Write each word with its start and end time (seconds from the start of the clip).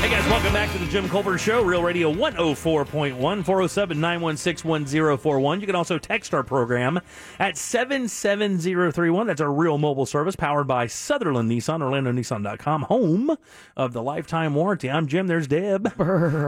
Hey 0.00 0.10
guys, 0.10 0.26
welcome 0.28 0.52
back 0.52 0.70
to 0.72 0.78
the 0.78 0.86
Jim 0.86 1.08
Colbert 1.08 1.38
Show, 1.38 1.62
Real 1.62 1.82
Radio 1.82 2.12
104.1, 2.12 3.16
407 3.16 4.00
916 4.00 4.68
1041. 4.68 5.60
You 5.60 5.66
can 5.66 5.74
also 5.76 5.98
text 5.98 6.34
our 6.34 6.42
program 6.42 7.00
at 7.38 7.56
77031. 7.56 9.26
That's 9.26 9.40
our 9.40 9.50
real 9.52 9.78
mobile 9.78 10.04
service 10.04 10.36
powered 10.36 10.66
by 10.66 10.86
Sutherlin 10.86 11.48
Nissan, 11.48 11.80
OrlandoNissan.com, 11.80 12.82
home 12.82 13.36
of 13.76 13.92
the 13.94 14.02
lifetime 14.02 14.54
warranty. 14.54 14.90
I'm 14.90 15.06
Jim, 15.06 15.26
there's 15.26 15.46
Deb. 15.46 15.96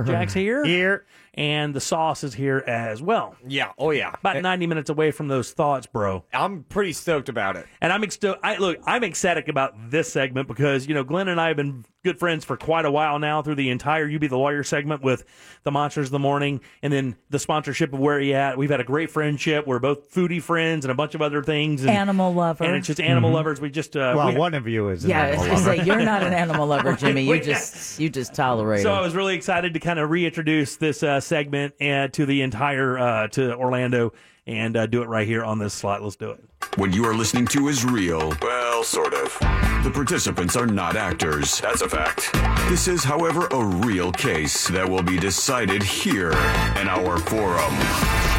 Jack's 0.07 0.35
here. 0.35 0.63
Here. 0.65 1.07
And 1.37 1.75
the 1.75 1.81
sauce 1.81 2.25
is 2.25 2.35
here 2.35 2.65
as 2.67 3.03
well. 3.03 3.37
Yeah. 3.47 3.73
Oh, 3.79 3.91
yeah. 3.91 4.15
About 4.15 4.41
90 4.41 4.67
minutes 4.67 4.91
away 4.91 5.11
from 5.11 5.29
those 5.29 5.53
thoughts, 5.53 5.87
bro. 5.87 6.25
I'm 6.33 6.65
pretty 6.65 6.93
stoked 6.93 7.29
about 7.29 7.57
it. 7.57 7.67
And 7.81 7.93
I'm 7.93 8.03
ex- 8.03 8.19
I, 8.43 8.57
look, 8.57 8.79
I'm 8.87 9.05
ecstatic 9.05 9.49
about 9.49 9.91
this 9.91 10.11
segment 10.11 10.49
because, 10.49 10.87
you 10.87 10.95
know, 10.95 11.05
Glenn 11.05 11.29
and 11.29 11.41
I 11.41 11.49
have 11.49 11.57
been 11.57 11.85
good 12.07 12.19
friends 12.21 12.45
for 12.45 12.57
quite 12.57 12.85
a 12.85 12.91
while 12.91 13.19
now 13.19 13.43
through 13.43 13.57
the 13.57 13.69
entire 13.69 14.07
You 14.07 14.21
Be 14.21 14.29
the 14.29 14.39
Lawyer 14.39 14.63
segment 14.63 15.03
with 15.03 15.25
the 15.65 15.73
Monsters 15.73 16.07
of 16.07 16.13
the 16.13 16.21
Morning 16.21 16.61
and 16.81 16.93
then 16.93 17.17
the 17.31 17.39
sponsorship 17.41 17.93
of 17.93 17.99
Where 17.99 18.21
You 18.21 18.35
At. 18.35 18.57
We've 18.57 18.71
had 18.71 18.81
a 18.81 18.85
great 18.85 19.11
friendship. 19.11 19.67
We're 19.67 19.81
both 19.81 20.13
foodie 20.15 20.41
friends 20.41 20.85
and 20.85 20.93
a 20.93 20.95
bunch 20.95 21.17
of 21.17 21.21
other 21.21 21.43
things. 21.43 21.83
And, 21.83 21.91
animal 21.91 22.33
lover. 22.33 22.63
And 22.63 22.77
it's 22.77 22.87
just 22.87 23.01
animal 23.01 23.31
mm-hmm. 23.31 23.35
lovers. 23.35 23.61
We 23.61 23.71
just. 23.71 23.97
Uh, 23.97 24.15
well, 24.17 24.29
we, 24.29 24.37
one 24.37 24.55
of 24.55 24.69
you 24.69 24.89
is 24.91 25.03
an 25.03 25.11
yeah, 25.11 25.25
animal 25.25 25.47
lover. 25.49 25.77
Say, 25.77 25.85
you're 25.85 26.05
not 26.05 26.23
an 26.23 26.33
animal 26.33 26.67
lover, 26.69 26.93
Jimmy. 26.97 27.25
You 27.25 27.41
just 27.41 27.99
you 27.99 28.09
just 28.09 28.35
tolerate 28.35 28.83
So 28.83 28.93
I 28.93 29.01
was 29.01 29.17
really 29.17 29.35
excited 29.35 29.75
to 29.75 29.81
kind 29.81 29.99
of 29.99 30.09
reintroduce 30.09 30.77
this 30.77 31.03
uh, 31.03 31.21
segment 31.27 31.75
and 31.81 32.13
to 32.15 32.27
the 32.27 32.43
entire, 32.43 32.99
uh, 32.99 33.29
to 33.29 33.55
Orlando 33.55 34.13
and 34.47 34.77
uh, 34.77 34.87
do 34.87 35.03
it 35.03 35.09
right 35.09 35.27
here 35.27 35.45
on 35.45 35.59
this 35.59 35.75
slot. 35.75 36.03
Let's 36.03 36.17
do 36.17 36.31
it. 36.31 36.45
What 36.77 36.95
you 36.95 37.05
are 37.05 37.15
listening 37.15 37.47
to 37.49 37.69
is 37.69 37.85
real. 37.85 38.33
Well, 38.41 38.85
sort 38.85 39.15
of. 39.15 39.37
The 39.83 39.91
participants 39.93 40.57
are 40.57 40.67
not 40.67 40.97
actors. 40.97 41.61
That's 41.61 41.83
a 41.83 41.89
fact. 41.89 42.33
This 42.69 42.89
is, 42.89 43.03
however, 43.03 43.47
a 43.51 43.65
real 43.65 44.13
case 44.13 44.69
that 44.69 44.89
will 44.89 45.03
be 45.03 45.19
decided 45.19 45.83
here 45.83 46.31
in 46.31 46.89
our 46.89 47.19
forum, 47.19 47.75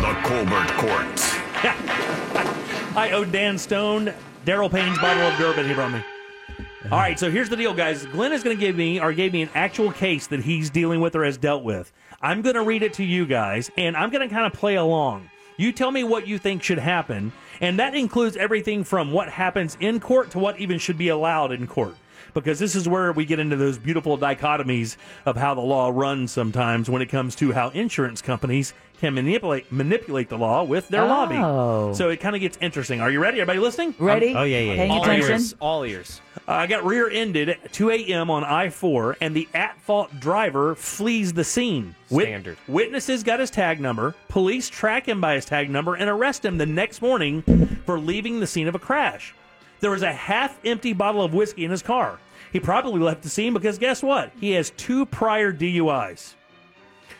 the 0.01 0.17
Colbert 0.23 0.67
Court. 0.77 1.43
I 2.95 3.11
owe 3.13 3.25
Dan 3.25 3.57
Stone 3.57 4.13
Daryl 4.45 4.71
Payne's 4.71 4.97
bottle 4.99 5.23
of 5.23 5.37
bourbon 5.37 5.67
he 5.67 5.73
brought 5.73 5.91
me. 5.91 6.01
All 6.89 6.99
right, 6.99 7.19
so 7.19 7.29
here's 7.29 7.49
the 7.49 7.57
deal, 7.57 7.73
guys. 7.73 8.05
Glenn 8.05 8.31
is 8.31 8.43
going 8.43 8.55
to 8.55 8.59
give 8.59 8.77
me 8.77 9.01
or 9.01 9.11
gave 9.11 9.33
me 9.33 9.41
an 9.41 9.49
actual 9.53 9.91
case 9.91 10.27
that 10.27 10.39
he's 10.39 10.69
dealing 10.69 11.01
with 11.01 11.15
or 11.17 11.25
has 11.25 11.37
dealt 11.37 11.63
with. 11.63 11.91
I'm 12.21 12.41
going 12.41 12.55
to 12.55 12.63
read 12.63 12.81
it 12.81 12.93
to 12.93 13.03
you 13.03 13.27
guys, 13.27 13.69
and 13.77 13.95
I'm 13.95 14.09
going 14.09 14.27
to 14.27 14.33
kind 14.33 14.47
of 14.47 14.53
play 14.53 14.75
along. 14.75 15.29
You 15.55 15.71
tell 15.71 15.91
me 15.91 16.03
what 16.03 16.27
you 16.27 16.39
think 16.39 16.63
should 16.63 16.79
happen, 16.79 17.31
and 17.61 17.77
that 17.77 17.93
includes 17.93 18.35
everything 18.37 18.83
from 18.83 19.11
what 19.11 19.29
happens 19.29 19.77
in 19.79 19.99
court 19.99 20.31
to 20.31 20.39
what 20.39 20.59
even 20.59 20.79
should 20.79 20.97
be 20.97 21.09
allowed 21.09 21.51
in 21.51 21.67
court. 21.67 21.95
Because 22.33 22.59
this 22.59 22.75
is 22.75 22.87
where 22.87 23.11
we 23.11 23.25
get 23.25 23.39
into 23.39 23.55
those 23.55 23.77
beautiful 23.77 24.17
dichotomies 24.17 24.97
of 25.25 25.35
how 25.37 25.53
the 25.53 25.61
law 25.61 25.89
runs 25.93 26.31
sometimes 26.31 26.89
when 26.89 27.01
it 27.01 27.07
comes 27.07 27.35
to 27.37 27.51
how 27.51 27.69
insurance 27.69 28.21
companies 28.21 28.73
can 28.99 29.13
manipulate 29.13 29.71
manipulate 29.71 30.27
the 30.27 30.37
law 30.37 30.63
with 30.63 30.87
their 30.87 31.03
Oh. 31.03 31.07
lobby. 31.07 31.95
So 31.95 32.09
it 32.09 32.19
kind 32.19 32.35
of 32.35 32.41
gets 32.41 32.57
interesting. 32.61 32.99
Are 32.99 33.11
you 33.11 33.19
ready? 33.19 33.39
Everybody 33.39 33.59
listening? 33.59 33.93
Ready? 33.99 34.33
Oh, 34.35 34.43
yeah, 34.43 34.59
yeah, 34.59 34.75
Paying 34.75 34.89
yeah. 34.91 34.97
All 34.97 35.03
attention. 35.03 35.31
ears. 35.31 35.55
All 35.59 35.83
ears. 35.83 36.21
Uh, 36.47 36.51
I 36.53 36.67
got 36.67 36.83
rear-ended 36.83 37.49
at 37.49 37.71
2 37.73 37.91
a.m. 37.91 38.31
on 38.31 38.43
I-4, 38.43 39.15
and 39.21 39.35
the 39.35 39.47
at-fault 39.53 40.19
driver 40.19 40.73
flees 40.75 41.33
the 41.33 41.43
scene. 41.43 41.93
Standard. 42.09 42.57
witnesses 42.67 43.21
got 43.21 43.39
his 43.39 43.51
tag 43.51 43.79
number. 43.79 44.15
Police 44.29 44.67
track 44.69 45.07
him 45.07 45.21
by 45.21 45.35
his 45.35 45.45
tag 45.45 45.69
number 45.69 45.93
and 45.93 46.09
arrest 46.09 46.43
him 46.43 46.57
the 46.57 46.65
next 46.65 47.01
morning 47.01 47.43
for 47.85 47.99
leaving 47.99 48.39
the 48.39 48.47
scene 48.47 48.67
of 48.67 48.73
a 48.75 48.79
crash. 48.79 49.35
There 49.79 49.91
was 49.91 50.03
a 50.03 50.13
half-empty 50.13 50.93
bottle 50.93 51.23
of 51.23 51.33
whiskey 51.33 51.65
in 51.65 51.71
his 51.71 51.81
car. 51.81 52.19
He 52.51 52.59
probably 52.59 52.99
left 52.99 53.23
the 53.23 53.29
scene 53.29 53.53
because 53.53 53.77
guess 53.77 54.01
what? 54.01 54.31
He 54.39 54.51
has 54.51 54.71
two 54.71 55.05
prior 55.05 55.51
DUIs. 55.53 56.33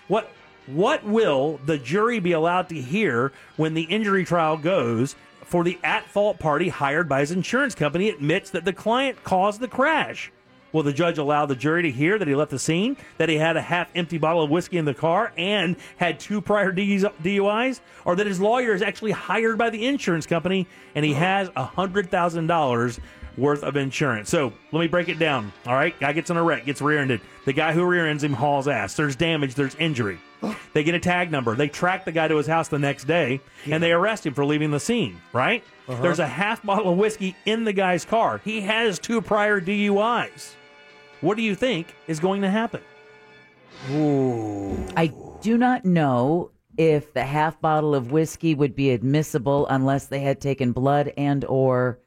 What 0.08 0.32
what 0.68 1.04
will 1.06 1.60
the 1.66 1.78
jury 1.78 2.20
be 2.20 2.34
allowed 2.34 2.68
to 2.70 2.82
hear 2.82 3.32
when 3.56 3.74
the 3.74 3.84
injury 3.84 4.26
trial 4.26 4.58
goes 4.58 5.16
for 5.46 5.64
the 5.64 5.80
at 5.82 6.06
fault 6.06 6.40
party 6.40 6.68
hired 6.68 7.08
by 7.08 7.22
his 7.22 7.32
insurance 7.32 7.74
company 7.74 8.10
admits 8.10 8.50
that 8.50 8.66
the 8.66 8.74
client 8.74 9.24
caused 9.24 9.62
the 9.62 9.68
crash? 9.68 10.32
Will 10.72 10.84
the 10.84 10.94
judge 10.94 11.18
allow 11.18 11.46
the 11.46 11.56
jury 11.56 11.84
to 11.84 11.92
hear 11.92 12.18
that 12.20 12.28
he 12.28 12.36
left 12.36 12.52
the 12.52 12.60
scene, 12.60 12.98
that 13.18 13.30
he 13.30 13.36
had 13.36 13.58
a 13.58 13.62
half 13.62 13.90
empty 13.96 14.18
bottle 14.18 14.44
of 14.44 14.50
whiskey 14.50 14.78
in 14.78 14.86
the 14.86 14.94
car, 14.94 15.32
and 15.38 15.76
had 15.98 16.20
two 16.20 16.42
prior 16.42 16.72
DUIs? 16.72 17.80
Or 18.06 18.16
that 18.16 18.28
his 18.28 18.40
lawyer 18.40 18.74
is 18.74 18.82
actually 18.82 19.12
hired 19.12 19.58
by 19.58 19.70
the 19.70 19.86
insurance 19.86 20.26
company 20.26 20.68
and 20.96 21.06
he 21.06 21.14
uh-huh. 21.14 21.20
has 21.20 21.50
$100,000 21.50 23.00
worth 23.38 23.64
of 23.64 23.76
insurance. 23.76 24.30
So 24.30 24.52
let 24.72 24.80
me 24.80 24.88
break 24.88 25.10
it 25.10 25.20
down. 25.20 25.54
All 25.66 25.76
right, 25.76 25.98
guy 26.00 26.14
gets 26.14 26.30
in 26.30 26.38
a 26.38 26.44
wreck, 26.44 26.66
gets 26.66 26.82
rear-ended. 26.82 27.22
The 27.46 27.54
guy 27.54 27.74
who 27.74 27.84
rear-ends 27.86 28.24
him 28.24 28.34
hauls 28.34 28.68
ass. 28.68 28.96
There's 28.96 29.16
damage. 29.16 29.56
There's 29.56 29.76
injury. 29.76 30.20
Oh. 30.44 30.58
They 30.74 30.84
get 30.84 30.96
a 30.96 31.00
tag 31.00 31.32
number. 31.32 31.56
They 31.56 31.68
track 31.68 32.06
the 32.06 32.12
guy 32.12 32.28
to 32.28 32.36
his 32.36 32.48
house 32.48 32.68
the 32.68 32.80
next 32.80 33.06
day, 33.06 33.40
and 33.66 33.82
they 33.82 33.92
arrest 33.92 34.26
him 34.26 34.34
for 34.34 34.46
leaving 34.46 34.72
the 34.72 34.80
scene. 34.80 35.20
Right? 35.34 35.64
Uh-huh. 35.88 36.02
There's 36.02 36.20
a 36.20 36.28
half 36.28 36.64
bottle 36.64 36.92
of 36.92 36.98
whiskey 36.98 37.36
in 37.46 37.64
the 37.64 37.74
guy's 37.74 38.06
car. 38.06 38.42
He 38.44 38.62
has 38.62 39.00
two 39.00 39.22
prior 39.22 39.62
DUIs. 39.62 40.56
What 41.22 41.38
do 41.38 41.44
you 41.44 41.56
think 41.56 41.96
is 42.08 42.20
going 42.20 42.42
to 42.42 42.50
happen? 42.50 42.82
Ooh. 43.92 44.88
I 44.96 45.14
do 45.42 45.58
not 45.58 45.86
know 45.86 46.52
if 46.78 47.14
the 47.14 47.24
half 47.24 47.60
bottle 47.60 47.96
of 47.96 48.12
whiskey 48.12 48.54
would 48.54 48.76
be 48.76 48.92
admissible 48.92 49.66
unless 49.68 50.08
they 50.08 50.20
had 50.20 50.40
taken 50.40 50.72
blood 50.72 51.12
and 51.18 51.44
or 51.46 52.00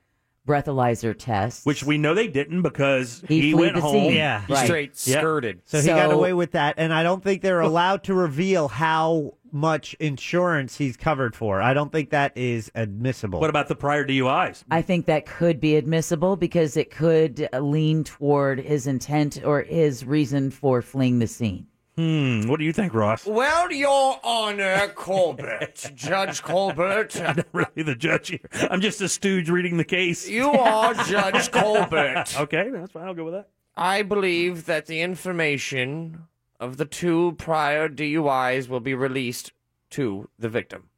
breathalyzer 0.50 1.14
test, 1.16 1.64
Which 1.66 1.84
we 1.84 1.98
know 1.98 2.14
they 2.14 2.28
didn't 2.28 2.62
because 2.62 3.22
He 3.28 3.40
he, 3.40 3.54
went 3.54 3.76
home. 3.76 3.92
scene. 3.92 4.12
Yeah. 4.14 4.42
Right. 4.48 4.64
Straight 4.64 4.90
Yep. 5.06 5.18
skirted. 5.20 5.60
So, 5.64 5.80
he 5.80 5.86
got 5.88 6.12
away 6.12 6.32
with 6.32 6.52
that, 6.52 6.74
and 6.78 6.92
I 6.92 7.02
don't 7.02 7.22
think 7.22 7.42
they're 7.42 7.60
allowed 7.60 8.04
to 8.04 8.14
reveal 8.14 8.68
how 8.68 9.34
much 9.52 9.94
insurance 9.94 10.78
he's 10.78 10.96
covered 10.96 11.34
for. 11.34 11.60
I 11.60 11.74
don't 11.74 11.90
think 11.90 12.10
that 12.10 12.32
is 12.36 12.70
admissible. 12.76 13.40
What 13.40 13.50
about 13.50 13.66
the 13.68 13.74
prior 13.74 14.06
DUIs? 14.06 14.62
I 14.70 14.80
think 14.82 15.06
that 15.06 15.26
could 15.26 15.58
be 15.60 15.74
admissible 15.76 16.36
because 16.36 16.76
it 16.76 16.90
could 16.90 17.48
uh, 17.52 17.58
lean 17.58 18.04
toward 18.04 18.60
his 18.60 18.86
intent 18.86 19.40
or 19.44 19.62
his 19.62 20.04
reason 20.04 20.50
for 20.52 20.82
fleeing 20.82 21.18
the 21.18 21.26
scene. 21.26 21.66
Hmm. 21.96 22.48
What 22.48 22.58
do 22.58 22.64
you 22.64 22.72
think, 22.72 22.94
Ross? 22.94 23.26
Well, 23.26 23.70
Your 23.72 24.18
Honor, 24.24 24.88
Colbert, 24.94 25.90
Judge 25.94 26.42
Colbert, 26.42 27.16
I'm 27.20 27.36
not 27.36 27.46
really 27.52 27.82
the 27.82 27.94
judge 27.96 28.28
here. 28.28 28.40
I'm 28.70 28.80
just 28.80 29.00
a 29.00 29.08
stooge 29.08 29.50
reading 29.50 29.76
the 29.76 29.84
case. 29.84 30.28
you 30.28 30.50
are 30.50 30.94
Judge 31.04 31.50
Colbert. 31.52 32.24
Okay, 32.38 32.70
that's 32.70 32.92
fine. 32.92 33.06
I'll 33.06 33.14
go 33.14 33.24
with 33.24 33.34
that. 33.34 33.48
I 33.76 34.02
believe 34.02 34.66
that 34.66 34.86
the 34.86 35.00
information 35.00 36.26
of 36.58 36.76
the 36.76 36.84
two 36.84 37.34
prior 37.38 37.88
DUIs 37.88 38.68
will 38.68 38.80
be 38.80 38.94
released 38.94 39.52
to 39.90 40.28
the 40.38 40.48
victim. 40.48 40.90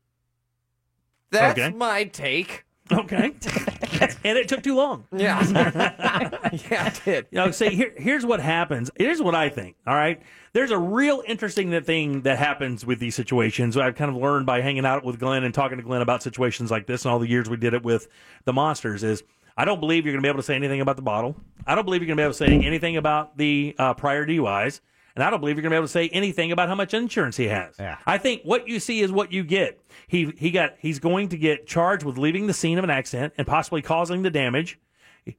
That's 1.31 1.59
Okay. 1.59 1.75
my 1.75 2.05
take. 2.05 2.65
Okay. 2.91 3.33
and 4.25 4.39
it 4.39 4.49
took 4.49 4.63
too 4.63 4.75
long. 4.75 5.07
Yeah. 5.17 5.41
yeah, 6.71 6.85
I 6.85 6.93
did. 7.05 7.27
You 7.31 7.39
know, 7.39 7.51
say 7.51 7.75
here, 7.75 7.93
here's 7.97 8.27
what 8.27 8.41
happens. 8.41 8.91
Here's 8.97 9.23
what 9.23 9.35
I 9.35 9.49
think. 9.49 9.77
All 9.87 9.95
right, 9.95 10.21
there's 10.53 10.71
a 10.71 10.79
real 10.79 11.23
interesting 11.27 11.81
thing 11.83 12.23
that 12.23 12.39
happens 12.39 12.85
with 12.85 12.99
these 12.99 13.15
situations. 13.15 13.77
I've 13.77 13.95
kind 13.95 14.11
of 14.11 14.17
learned 14.17 14.47
by 14.47 14.61
hanging 14.61 14.85
out 14.85 15.05
with 15.05 15.19
Glenn 15.19 15.45
and 15.45 15.55
talking 15.55 15.79
to 15.79 15.85
Glenn 15.85 16.03
about 16.03 16.23
situations 16.23 16.71
like 16.71 16.87
this, 16.87 17.05
and 17.05 17.13
all 17.13 17.19
the 17.19 17.29
years 17.29 17.49
we 17.49 17.57
did 17.57 17.75
it 17.75 17.83
with 17.83 18.09
the 18.45 18.53
monsters. 18.53 19.03
Is 19.05 19.23
I 19.57 19.65
don't 19.65 19.81
believe 19.81 20.05
you're 20.05 20.13
going 20.13 20.23
to 20.23 20.27
be 20.27 20.31
able 20.31 20.41
to 20.41 20.47
say 20.47 20.57
anything 20.57 20.81
about 20.81 20.97
the 20.97 21.03
bottle. 21.03 21.37
I 21.67 21.75
don't 21.75 21.85
believe 21.85 22.03
you're 22.03 22.09
going 22.09 22.17
to 22.17 22.21
be 22.23 22.25
able 22.25 22.33
to 22.33 22.39
say 22.63 22.67
anything 22.67 22.97
about 22.97 23.37
the 23.37 23.75
uh, 23.79 23.95
prior 23.95 24.27
DUIs. 24.27 24.81
And 25.15 25.23
I 25.23 25.31
don't 25.31 25.41
believe 25.41 25.57
you're 25.57 25.63
going 25.63 25.71
to 25.71 25.75
be 25.75 25.79
able 25.79 25.87
to 25.87 25.93
say 25.93 26.09
anything 26.09 26.53
about 26.53 26.69
how 26.69 26.75
much 26.75 26.95
insurance 26.95 27.37
he 27.37 27.49
has. 27.49 27.75
Yeah. 27.79 27.99
I 28.07 28.17
think 28.19 28.43
what 28.45 28.67
you 28.69 28.81
see 28.81 29.01
is 29.01 29.13
what 29.13 29.31
you 29.33 29.45
get. 29.45 29.79
He 30.09 30.33
he 30.39 30.51
got 30.51 30.75
he's 30.79 30.99
going 30.99 31.29
to 31.31 31.37
get 31.37 31.67
charged 31.67 32.05
with 32.05 32.17
leaving 32.19 32.47
the 32.47 32.55
scene 32.55 32.79
of 32.79 32.85
an 32.85 32.91
accident 32.91 33.35
and 33.37 33.47
possibly 33.47 33.83
causing 33.83 34.23
the 34.23 34.31
damage. 34.31 34.79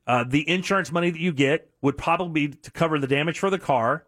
Uh, 0.08 0.24
the 0.28 0.48
insurance 0.50 0.92
money 0.92 1.10
that 1.10 1.20
you 1.20 1.34
get 1.34 1.70
would 1.82 1.98
probably 1.98 2.48
be 2.48 2.56
to 2.56 2.72
cover 2.72 3.00
the 3.00 3.08
damage 3.08 3.38
for 3.40 3.50
the 3.50 3.60
car, 3.60 4.06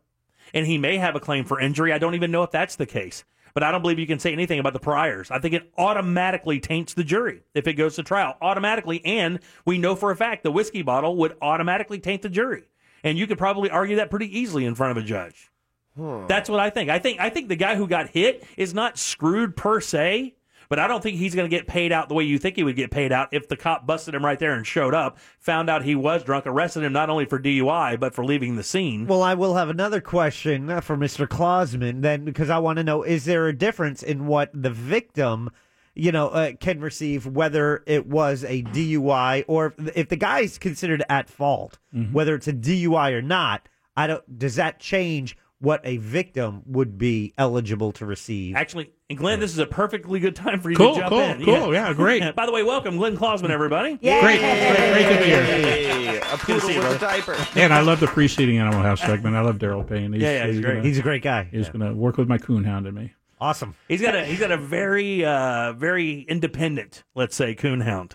and 0.54 0.66
he 0.66 0.78
may 0.78 0.98
have 0.98 1.16
a 1.16 1.20
claim 1.20 1.44
for 1.44 1.60
injury. 1.60 1.92
I 1.92 1.98
don't 1.98 2.16
even 2.16 2.32
know 2.32 2.44
if 2.44 2.52
that's 2.52 2.78
the 2.78 2.86
case, 2.86 3.26
but 3.54 3.62
I 3.62 3.72
don't 3.72 3.82
believe 3.82 4.00
you 4.00 4.08
can 4.08 4.20
say 4.20 4.32
anything 4.32 4.60
about 4.60 4.72
the 4.72 4.80
priors. 4.80 5.30
I 5.32 5.40
think 5.40 5.54
it 5.54 5.70
automatically 5.78 6.62
taints 6.62 6.94
the 6.94 7.04
jury 7.04 7.42
if 7.54 7.68
it 7.68 7.74
goes 7.74 7.96
to 7.96 8.04
trial 8.04 8.38
automatically, 8.42 9.04
and 9.04 9.40
we 9.66 9.78
know 9.78 9.96
for 9.96 10.12
a 10.12 10.16
fact 10.16 10.44
the 10.44 10.52
whiskey 10.52 10.82
bottle 10.82 11.18
would 11.18 11.36
automatically 11.42 12.00
taint 12.00 12.22
the 12.22 12.30
jury. 12.30 12.64
and 13.04 13.18
you 13.18 13.28
could 13.28 13.38
probably 13.38 13.70
argue 13.70 13.98
that 13.98 14.10
pretty 14.10 14.40
easily 14.40 14.64
in 14.64 14.76
front 14.76 14.98
of 14.98 15.04
a 15.04 15.06
judge. 15.06 15.52
That's 15.98 16.50
what 16.50 16.60
I 16.60 16.70
think. 16.70 16.90
I 16.90 17.00
think 17.00 17.20
I 17.20 17.30
think 17.30 17.50
the 17.50 17.56
guy 17.56 17.76
who 17.76 17.88
got 17.88 18.10
hit 18.10 18.46
is 18.58 18.74
not 18.74 18.98
screwed 18.98 19.56
per 19.56 19.80
se, 19.80 20.36
but 20.68 20.80
I 20.80 20.88
don't 20.88 21.02
think 21.02 21.18
he's 21.18 21.36
going 21.36 21.50
to 21.50 21.56
get 21.56 21.68
paid 21.68 21.92
out 21.92 22.10
the 22.10 22.16
way 22.16 22.24
you 22.24 22.38
think 22.38 22.56
he 22.56 22.64
would 22.64 22.76
get 22.76 22.92
paid 22.92 23.12
out 23.12 23.30
if 23.32 23.48
the 23.48 23.56
cop 23.56 23.86
busted 23.86 24.14
him 24.16 24.26
right 24.26 24.38
there 24.38 24.54
and 24.54 24.66
showed 24.66 24.94
up, 24.94 25.18
found 25.40 25.70
out 25.70 25.84
he 25.84 25.96
was 25.96 26.24
drunk, 26.24 26.46
arrested 26.48 26.84
him 26.84 26.94
not 26.94 27.10
only 27.10 27.26
for 27.26 27.40
DUI 27.40 28.00
but 28.00 28.14
for 28.14 28.26
leaving 28.26 28.56
the 28.56 28.64
scene. 28.64 29.08
Well, 29.08 29.24
I 29.24 29.36
will 29.36 29.56
have 29.56 29.70
another 29.70 30.02
question 30.02 30.70
uh, 30.70 30.82
for 30.82 30.98
Mr. 30.98 31.28
Klausman 31.28 32.02
then, 32.02 32.26
because 32.26 32.50
I 32.50 32.58
want 32.58 32.78
to 32.78 32.84
know: 32.84 33.04
is 33.04 33.26
there 33.26 33.48
a 33.48 33.54
difference 33.58 34.04
in 34.04 34.28
what 34.28 34.50
the 34.54 34.72
victim, 34.72 35.50
you 35.94 36.12
know, 36.12 36.28
uh, 36.30 36.52
can 36.60 36.82
receive, 36.82 37.26
whether 37.26 37.84
it 37.88 38.06
was 38.08 38.44
a 38.44 38.64
DUI 38.64 39.46
or 39.48 39.74
if, 39.78 39.98
if 39.98 40.10
the 40.10 40.18
guy 40.18 40.42
is 40.42 40.58
considered 40.58 41.04
at 41.10 41.30
fault, 41.30 41.78
whether 42.12 42.36
it's 42.36 42.48
a 42.48 42.54
DUI 42.54 43.14
or 43.14 43.22
not? 43.22 43.70
I 43.96 44.08
don't. 44.08 44.38
Does 44.38 44.56
that 44.56 44.80
change 44.80 45.38
what 45.60 45.82
a 45.84 45.98
victim 45.98 46.62
would 46.66 46.98
be 46.98 47.34
eligible 47.38 47.92
to 47.94 48.06
receive? 48.06 48.56
Actually, 48.56 48.92
and 49.10 49.18
Glenn, 49.18 49.40
this 49.40 49.52
is 49.52 49.60
a 49.60 49.66
perfectly 49.66 50.20
good 50.20 50.36
time 50.36 50.60
for 50.60 50.70
you 50.70 50.76
Cool, 50.76 50.96
to 50.96 51.00
jump 51.02 51.10
cool, 51.10 51.20
in. 51.22 51.46
cool. 51.46 51.74
Yeah, 51.74 51.94
great. 51.94 52.36
By 52.36 52.46
the 52.46 52.52
way, 52.52 52.64
welcome, 52.64 52.98
Glenn 52.98 53.16
Klausman, 53.18 53.52
everybody. 53.52 53.98
Great, 53.98 54.22
great, 54.22 54.40
great 54.40 55.04
to 55.14 55.18
be 55.20 55.26
here. 55.26 55.44
Hey, 55.44 56.18
a 56.18 56.38
poodle 56.38 56.68
with 56.68 56.96
a 56.96 57.00
diaper. 57.00 57.36
And 57.56 57.74
I 57.74 57.82
love 57.82 58.00
the 58.00 58.08
preceding 58.08 58.58
Animal 58.58 58.82
House 58.82 59.02
segment. 59.02 59.36
I 59.36 59.42
love 59.42 59.58
Daryl 59.58 59.88
Payne. 59.88 60.14
He's, 60.14 60.22
Yeah, 60.22 60.32
yeah, 60.46 60.48
he's 60.48 60.60
great. 60.62 60.74
Gonna, 60.76 60.84
He's 60.88 60.98
a 61.00 61.02
great 61.04 61.24
guy. 61.24 61.48
he's 61.52 61.70
going 61.70 61.82
to 61.88 61.94
work 61.94 62.18
with 62.18 62.28
my 62.28 62.38
coonhound 62.38 62.88
and 62.88 62.94
me. 62.96 63.14
Awesome. 63.40 63.76
He's 63.90 64.02
got 64.02 64.16
a 64.16 64.24
he's 64.26 64.40
got 64.40 64.52
a 64.52 64.58
very 64.58 65.26
uh 65.26 65.74
very 65.74 66.22
independent, 66.22 67.04
let's 67.16 67.36
say, 67.36 67.54
coonhound. 67.54 68.14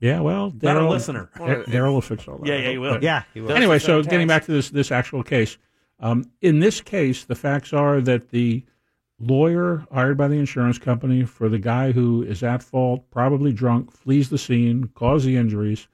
Yeah, 0.00 0.18
well, 0.20 0.52
Not 0.62 0.76
a 0.76 0.80
Daryl, 0.80 0.90
listener. 0.90 1.30
Daryl 1.36 1.92
will 1.92 2.00
fix 2.00 2.26
all 2.26 2.38
that. 2.38 2.46
Yeah, 2.46 2.56
yeah, 2.56 2.70
he 2.70 2.78
will. 2.78 2.94
But- 2.94 3.02
Yeah. 3.04 3.22
He 3.34 3.40
will. 3.40 3.52
Anyway, 3.52 3.78
so 3.78 4.02
getting 4.02 4.26
back 4.26 4.44
to 4.46 4.52
this 4.52 4.70
this 4.70 4.90
actual 4.90 5.22
case, 5.22 5.58
um, 6.00 6.30
in 6.40 6.60
this 6.60 6.80
case, 6.80 7.24
the 7.24 7.34
facts 7.34 7.72
are 7.72 8.00
that 8.00 8.30
the 8.30 8.64
lawyer 9.20 9.84
hired 9.92 10.16
by 10.16 10.28
the 10.28 10.38
insurance 10.38 10.78
company 10.78 11.24
for 11.24 11.48
the 11.48 11.58
guy 11.58 11.92
who 11.92 12.22
is 12.22 12.42
at 12.42 12.62
fault, 12.62 13.10
probably 13.10 13.52
drunk, 13.52 13.90
flees 13.90 14.30
the 14.30 14.38
scene, 14.38 14.88
causes 14.94 15.26
the 15.26 15.36
injuries. 15.36 15.88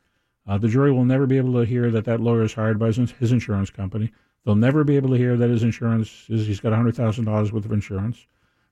Uh, 0.46 0.58
the 0.58 0.68
jury 0.68 0.92
will 0.92 1.06
never 1.06 1.26
be 1.26 1.38
able 1.38 1.54
to 1.54 1.64
hear 1.64 1.90
that 1.90 2.04
that 2.04 2.20
lawyer 2.20 2.42
is 2.42 2.52
hired 2.52 2.78
by 2.78 2.88
his, 2.88 3.10
his 3.12 3.32
insurance 3.32 3.70
company. 3.70 4.12
They'll 4.44 4.54
never 4.54 4.84
be 4.84 4.96
able 4.96 5.08
to 5.10 5.16
hear 5.16 5.38
that 5.38 5.48
his 5.48 5.62
insurance 5.62 6.26
is 6.28 6.46
he's 6.46 6.60
got 6.60 6.74
hundred 6.74 6.96
thousand 6.96 7.24
dollars 7.24 7.50
worth 7.50 7.64
of 7.64 7.72
insurance. 7.72 8.26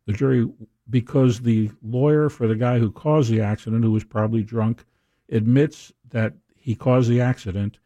The 0.07 0.13
jury, 0.13 0.49
because 0.91 1.41
the 1.41 1.71
lawyer 1.83 2.29
for 2.29 2.47
the 2.47 2.57
guy 2.57 2.79
who 2.79 2.91
caused 2.91 3.31
the 3.31 3.41
accident, 3.41 3.85
who 3.85 3.93
was 3.93 4.05
probably 4.05 4.43
drunk, 4.43 4.85
admits 5.31 5.93
that 6.11 6.35
he 6.55 6.75
caused 6.75 7.09
the 7.09 7.23
accident, 7.23 7.79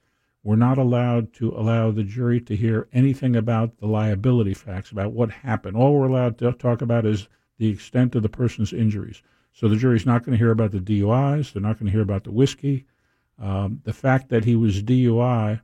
we're 0.46 0.54
not 0.54 0.78
allowed 0.78 1.32
to 1.32 1.50
allow 1.50 1.90
the 1.90 2.04
jury 2.04 2.40
to 2.40 2.54
hear 2.54 2.86
anything 2.92 3.34
about 3.34 3.76
the 3.78 3.86
liability 3.88 4.54
facts, 4.54 4.92
about 4.92 5.10
what 5.10 5.28
happened. 5.28 5.76
All 5.76 5.92
we're 5.92 6.06
allowed 6.06 6.38
to 6.38 6.52
talk 6.52 6.82
about 6.82 7.04
is 7.04 7.26
the 7.58 7.68
extent 7.68 8.14
of 8.14 8.22
the 8.22 8.28
person's 8.28 8.72
injuries. 8.72 9.22
So 9.52 9.66
the 9.66 9.74
jury's 9.74 10.06
not 10.06 10.22
going 10.22 10.34
to 10.34 10.38
hear 10.38 10.52
about 10.52 10.70
the 10.70 10.78
DUIs. 10.78 11.52
They're 11.52 11.60
not 11.60 11.80
going 11.80 11.86
to 11.86 11.92
hear 11.92 12.00
about 12.00 12.22
the 12.22 12.30
whiskey. 12.30 12.86
Um, 13.40 13.80
the 13.82 13.92
fact 13.92 14.28
that 14.28 14.44
he 14.44 14.54
was 14.54 14.84
DUI 14.84 15.62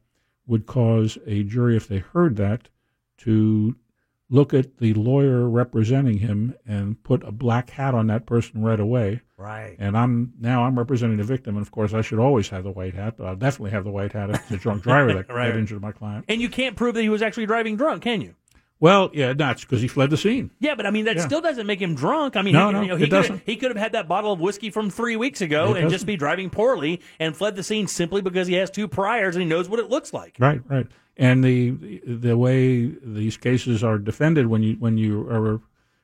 would 0.49 0.67
cause 0.67 1.17
a 1.26 1.44
jury, 1.44 1.76
if 1.76 1.87
they 1.87 1.99
heard 1.99 2.34
that, 2.38 2.69
to 3.19 3.76
look 4.32 4.55
at 4.55 4.79
the 4.79 4.94
lawyer 4.94 5.46
representing 5.49 6.17
him 6.19 6.55
and 6.67 7.00
put 7.05 7.23
a 7.23 7.31
black 7.31 7.69
hat 7.69 7.94
on 7.94 8.06
that 8.06 8.25
person 8.25 8.62
right 8.62 8.81
away. 8.81 9.20
Right. 9.37 9.76
And 9.79 9.96
I'm 9.96 10.32
now 10.40 10.64
I'm 10.64 10.79
representing 10.79 11.19
the 11.19 11.25
victim, 11.25 11.56
and 11.56 11.64
of 11.64 11.70
course 11.70 11.93
I 11.93 12.00
should 12.00 12.19
always 12.19 12.49
have 12.49 12.64
the 12.64 12.70
white 12.70 12.94
hat, 12.94 13.14
but 13.19 13.26
I'll 13.26 13.37
definitely 13.37 13.73
have 13.73 13.84
the 13.84 13.90
white 13.90 14.12
hat 14.12 14.31
if 14.31 14.37
it's 14.43 14.50
a 14.52 14.56
drunk 14.56 14.82
driver 14.84 15.12
that, 15.12 15.29
Right. 15.29 15.52
that 15.52 15.58
injured 15.58 15.82
my 15.82 15.93
client. 15.93 16.25
And 16.29 16.40
you 16.40 16.49
can't 16.49 16.75
prove 16.76 16.94
that 16.94 17.02
he 17.02 17.08
was 17.11 17.20
actually 17.23 17.46
driving 17.46 17.76
drunk, 17.76 18.02
can 18.02 18.23
you? 18.23 18.34
Well, 18.81 19.11
yeah, 19.12 19.32
that's 19.34 19.61
because 19.62 19.81
he 19.81 19.87
fled 19.87 20.11
the 20.11 20.17
scene. 20.17 20.50
Yeah, 20.58 20.75
but 20.75 20.87
I 20.87 20.90
mean 20.90 21.05
that 21.05 21.14
Yeah. 21.17 21.26
still 21.26 21.40
doesn't 21.40 21.69
make 21.69 21.81
him 21.81 21.94
drunk. 21.94 22.34
I 22.37 22.43
mean, 22.43 22.55
No, 22.55 22.69
he, 22.69 22.73
no, 22.73 22.81
you 22.82 22.88
know, 22.88 22.96
he 22.96 23.05
it 23.05 23.11
could 23.11 23.17
doesn't. 23.17 23.43
he 23.46 23.55
could 23.56 23.70
have 23.70 23.76
had 23.76 23.93
that 23.93 24.08
bottle 24.08 24.32
of 24.32 24.40
whiskey 24.40 24.70
from 24.70 24.90
three 24.90 25.14
weeks 25.14 25.40
ago 25.40 25.67
It 25.75 25.82
and 25.82 25.82
just 25.82 25.93
doesn't. 25.93 26.06
be 26.06 26.17
driving 26.17 26.50
poorly 26.50 27.00
and 27.20 27.37
fled 27.37 27.55
the 27.55 27.62
scene 27.62 27.87
simply 27.87 28.23
because 28.23 28.49
he 28.49 28.55
has 28.55 28.70
two 28.70 28.88
priors 28.88 29.37
and 29.37 29.43
he 29.43 29.49
knows 29.49 29.69
what 29.69 29.79
it 29.79 29.88
looks 29.88 30.12
like. 30.12 30.37
Right, 30.40 30.61
right. 30.69 30.87
And 31.17 31.44
the 31.44 32.00
the 32.06 32.37
way 32.37 32.87
these 32.87 33.37
cases 33.37 33.85
are 33.85 33.99
defended 33.99 34.47
when 34.47 34.62
you 34.62 34.75
when 34.79 34.97
you 34.97 35.29
are 35.29 35.61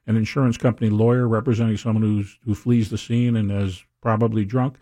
an 0.07 0.17
insurance 0.17 0.57
company 0.59 0.91
lawyer 0.91 1.27
representing 1.27 1.77
someone 1.79 2.03
who's 2.03 2.39
who 2.45 2.55
flees 2.55 2.91
the 2.91 2.99
scene 2.99 3.35
and 3.37 3.51
is 3.51 3.85
probably 4.03 4.45
drunk 4.45 4.77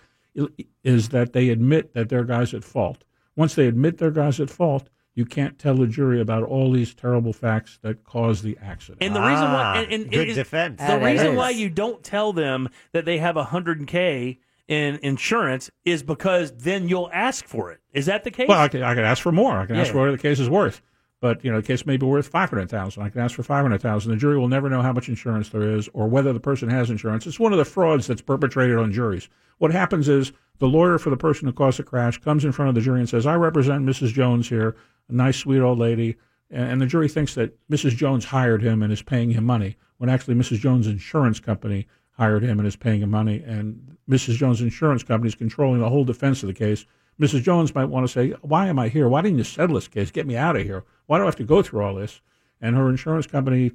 is 0.84 1.08
that 1.10 1.32
they 1.32 1.48
admit 1.48 1.94
that 1.94 2.08
they're 2.08 2.24
guys 2.24 2.52
at 2.54 2.64
fault. 2.64 3.04
Once 3.36 3.54
they 3.54 3.66
admit 3.66 3.98
they're 3.98 4.10
guys 4.10 4.38
at 4.40 4.50
fault, 4.50 4.90
you 5.14 5.24
can't 5.24 5.58
tell 5.58 5.76
the 5.76 5.86
jury 5.86 6.20
about 6.20 6.42
all 6.42 6.70
these 6.72 6.92
terrible 6.94 7.32
facts 7.32 7.78
that 7.82 8.04
caused 8.04 8.42
the 8.44 8.58
accident. 8.60 8.98
And 9.00 9.14
the 9.16 9.20
reason 9.20 9.44
why, 9.44 9.62
Ah, 9.62 9.80
and, 9.80 9.92
and 9.92 10.10
good 10.10 10.28
it- 10.28 10.34
defense. 10.34 10.78
The 10.80 10.86
That 10.88 11.02
reason 11.02 11.28
is. 11.28 11.36
why 11.36 11.50
you 11.50 11.70
don't 11.70 12.02
tell 12.04 12.32
them 12.34 12.68
that 12.92 13.04
they 13.06 13.16
have 13.18 13.36
a 13.38 13.44
hundred 13.44 13.86
k 13.86 14.38
in 14.68 14.96
insurance 15.02 15.70
is 15.84 16.02
because 16.02 16.52
then 16.56 16.88
you'll 16.88 17.10
ask 17.12 17.44
for 17.46 17.70
it. 17.70 17.80
Is 17.92 18.06
that 18.06 18.24
the 18.24 18.30
case? 18.30 18.48
Well, 18.48 18.60
I 18.60 18.68
could, 18.68 18.82
I 18.82 18.94
could 18.94 19.04
ask 19.04 19.22
for 19.22 19.32
more. 19.32 19.58
I 19.58 19.66
can 19.66 19.76
ask 19.76 19.88
Yeah. 19.88 19.92
for 19.92 20.06
what 20.06 20.10
the 20.10 20.18
case 20.18 20.40
is 20.40 20.50
worth. 20.50 20.82
But 21.20 21.42
you 21.44 21.50
know, 21.50 21.60
the 21.60 21.66
case 21.66 21.86
may 21.86 21.96
be 21.96 22.04
worth 22.04 22.28
five 22.28 22.50
hundred 22.50 22.68
thousand. 22.68 23.02
I 23.02 23.08
can 23.08 23.20
ask 23.22 23.34
for 23.34 23.42
five 23.42 23.62
hundred 23.62 23.80
thousand. 23.80 24.10
The 24.10 24.16
jury 24.18 24.38
will 24.38 24.48
never 24.48 24.68
know 24.68 24.82
how 24.82 24.92
much 24.92 25.08
insurance 25.08 25.48
there 25.48 25.62
is 25.62 25.88
or 25.94 26.08
whether 26.08 26.32
the 26.32 26.40
person 26.40 26.68
has 26.68 26.90
insurance. 26.90 27.26
It's 27.26 27.40
one 27.40 27.52
of 27.52 27.58
the 27.58 27.64
frauds 27.64 28.06
that's 28.06 28.20
perpetrated 28.20 28.76
on 28.76 28.92
juries. 28.92 29.28
What 29.58 29.72
happens 29.72 30.08
is 30.08 30.32
the 30.58 30.68
lawyer 30.68 30.98
for 30.98 31.08
the 31.10 31.16
person 31.16 31.46
who 31.46 31.52
caused 31.54 31.78
the 31.78 31.84
crash 31.84 32.18
comes 32.18 32.44
in 32.44 32.52
front 32.52 32.68
of 32.68 32.74
the 32.74 32.80
jury 32.82 33.00
and 33.00 33.08
says, 33.08 33.26
"I 33.26 33.34
represent 33.36 33.86
Mrs. 33.86 34.12
Jones 34.12 34.48
here, 34.50 34.76
a 35.08 35.12
nice, 35.14 35.38
sweet 35.38 35.60
old 35.60 35.78
lady," 35.78 36.16
and 36.50 36.80
the 36.82 36.86
jury 36.86 37.08
thinks 37.08 37.34
that 37.34 37.56
Mrs. 37.70 37.96
Jones 37.96 38.26
hired 38.26 38.62
him 38.62 38.82
and 38.82 38.92
is 38.92 39.02
paying 39.02 39.30
him 39.30 39.44
money, 39.44 39.76
when 39.96 40.10
actually 40.10 40.34
Mrs. 40.34 40.58
Jones' 40.58 40.86
insurance 40.86 41.40
company 41.40 41.86
hired 42.16 42.42
him 42.42 42.58
and 42.58 42.66
is 42.66 42.76
paying 42.76 43.02
him 43.02 43.10
money, 43.10 43.42
and 43.44 43.96
Mrs. 44.08 44.36
Jones' 44.36 44.60
insurance 44.60 45.02
company 45.02 45.28
is 45.28 45.34
controlling 45.34 45.80
the 45.80 45.88
whole 45.88 46.04
defense 46.04 46.42
of 46.42 46.46
the 46.46 46.54
case. 46.54 46.86
Mrs. 47.20 47.42
Jones 47.42 47.74
might 47.74 47.86
want 47.86 48.06
to 48.06 48.12
say, 48.12 48.30
Why 48.42 48.66
am 48.68 48.78
I 48.78 48.88
here? 48.88 49.08
Why 49.08 49.22
didn't 49.22 49.38
you 49.38 49.44
settle 49.44 49.74
this 49.74 49.88
case? 49.88 50.10
Get 50.10 50.26
me 50.26 50.36
out 50.36 50.56
of 50.56 50.62
here. 50.62 50.84
Why 51.06 51.18
do 51.18 51.22
I 51.22 51.26
have 51.26 51.36
to 51.36 51.44
go 51.44 51.62
through 51.62 51.82
all 51.82 51.94
this? 51.94 52.20
And 52.60 52.76
her 52.76 52.88
insurance 52.88 53.26
company 53.26 53.72